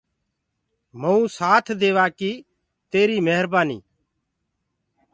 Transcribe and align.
مڪو 1.01 1.19
سآٿ 1.37 1.65
ديوآ 1.81 2.05
ڪي 2.19 2.31
تيري 2.91 3.17
مهربآني 3.27 3.77